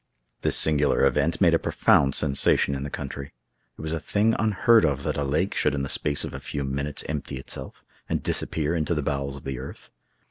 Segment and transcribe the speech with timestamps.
[0.41, 3.33] This singular event made a profound sensation in the country.
[3.77, 6.39] It was a thing unheard of that a lake should in the space of a
[6.39, 9.91] few minutes empty itself, and disappear into the bowels of the earth.